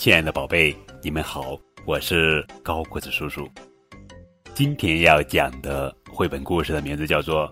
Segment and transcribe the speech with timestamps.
[0.00, 3.46] 亲爱的宝贝，你们好，我是高个子叔叔。
[4.54, 7.46] 今天要讲的绘本故事的名字叫做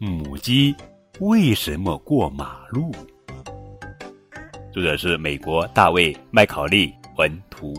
[0.04, 0.74] 《母鸡
[1.20, 2.90] 为什么过马路》，
[4.72, 7.72] 作者是美国大卫·麦考利文图，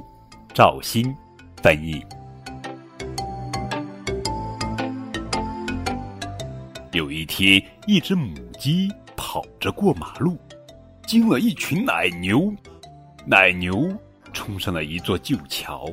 [0.54, 1.14] 赵鑫
[1.62, 2.02] 翻译。
[6.94, 10.38] 有一天，一只母鸡跑着过马路，
[11.06, 12.50] 惊了一群奶牛。
[13.30, 13.94] 奶牛
[14.34, 15.92] 冲上了一座旧桥，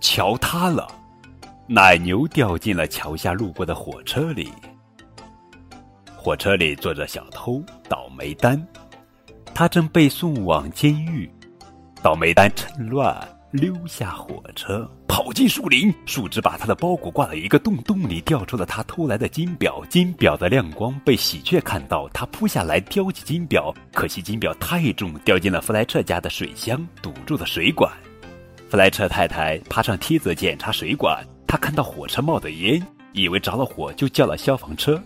[0.00, 0.86] 桥塌了，
[1.66, 4.52] 奶牛掉进了桥下路过的火车里。
[6.16, 8.60] 火车里坐着小偷倒霉蛋，
[9.54, 11.30] 他正被送往监狱。
[12.02, 13.35] 倒霉蛋趁乱。
[13.56, 19.82] 溜下火车，跑进树林，树枝把他的包裹挂在一个洞，洞里掉出了他偷来的金表。
[19.88, 27.90] 金表的亮光被喜鹊看到，他扑下来叼起金表，可惜金表太重，掉进了弗莱彻家的水箱，堵住了水管。
[28.68, 35.02] 弗莱彻太太爬上梯子检查水管，她看到火车冒的烟，以为着了火，就叫了消防车。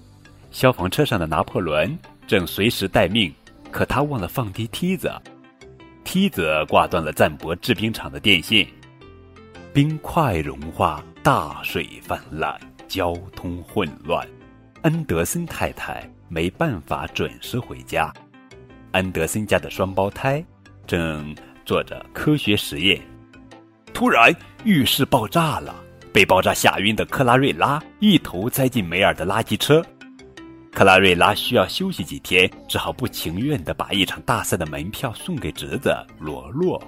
[0.51, 1.97] 消防车上的拿破仑
[2.27, 3.33] 正随时待命，
[3.71, 5.09] 可他忘了放低梯子。
[6.05, 8.67] 梯子挂断了赞博制冰厂的电线，
[9.73, 14.27] 冰块融化，大水泛滥，交通混乱。
[14.83, 18.13] 安德森太太没办法准时回家。
[18.93, 20.45] 安德森家的双胞胎
[20.87, 21.35] 正
[21.65, 23.01] 做着科学实验，
[23.93, 24.35] 突然
[24.65, 25.75] 浴室爆炸了，
[26.13, 29.85] 被爆炸吓晕的克拉瑞拉一头栽进梅尔的垃圾车。
[30.73, 36.81] 克拉瑞拉需要休息几天，只好不情愿地把一场大赛的门票送给侄子罗洛。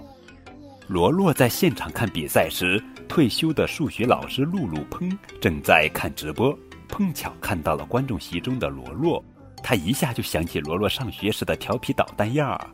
[0.87, 6.57] 罗洛在现场看比赛时，退休的数学老师露露砰正在看直播，
[6.89, 9.23] 碰巧看到了观众席中的罗洛，
[9.63, 12.71] 他一下就想起罗洛上学时的调皮捣蛋样儿。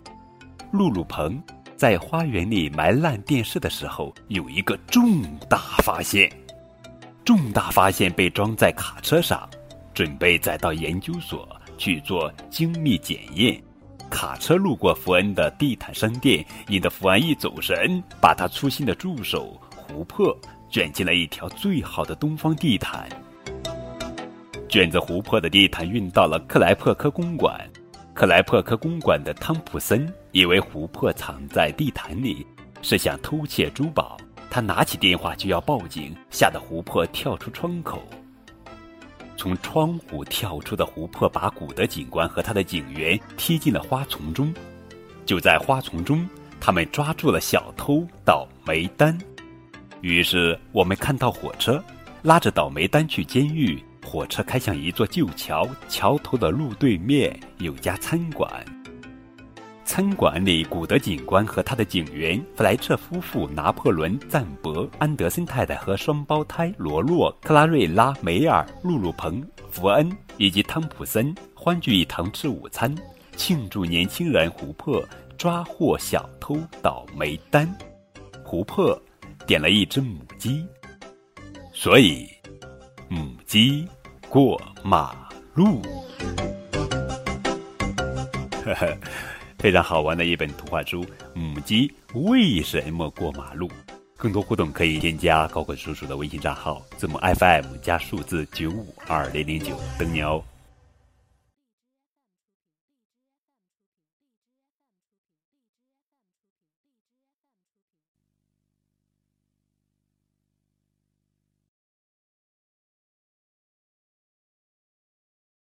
[0.73, 1.43] 露露鹏
[1.75, 6.31] 在花园里埋烂电视的时候，有一个重大发现，
[7.25, 9.49] 重大发现被装在卡车上。
[9.99, 13.61] 准备再到研究所去做精密检验。
[14.09, 20.39] 卡车路过福恩的地毯商店，引得福安一走神，把他粗心的助手琥珀
[20.71, 23.09] 卷进了一条最好的东方地毯。
[24.69, 27.69] 卷着琥珀的地毯运到了克莱珀科公馆。
[28.15, 32.47] 克莱珀科公馆的汤普森以为琥珀藏在地毯里，
[32.83, 34.17] 是想偷窃珠宝。
[34.49, 38.01] 他拿起电话就要报警，吓得琥珀跳出窗口。
[39.39, 44.53] 从窗户跳出的湖泊，把古德警官和他的警员踢进了花丛中。
[45.25, 46.29] 就在花丛中，
[46.61, 49.17] 他们抓住了小偷倒霉丹。
[50.01, 51.83] 于是我们看到火车
[52.23, 53.83] 拉着倒霉丹去监狱。
[54.05, 58.65] 火车开向一座旧桥，桥头的路对面有家餐馆。
[59.89, 72.95] 餐馆里，古德警官和他的警员弗莱彻夫妇、拿破仑、赞伯、安德森太太和双胞胎罗洛、克拉瑞拉、梅尔、露露彭、福恩以及汤普森欢聚一堂吃午餐，
[73.35, 75.03] 庆祝年轻人琥珀
[75.39, 77.67] 抓获小偷倒霉丹。
[78.45, 78.97] 琥珀
[79.47, 80.67] 点了一只母鸡，
[81.73, 82.29] 所以
[83.09, 83.89] 母鸡
[84.29, 85.81] 过马路。
[88.67, 88.95] 呵呵。
[89.59, 91.05] 非常好玩的一本图画书
[91.35, 93.67] 《母鸡为什么过马路》。
[94.17, 100.43] 更多互动可以添加高管叔叔的微信账号，字母 FM 加数字九五二零零九，等你哦。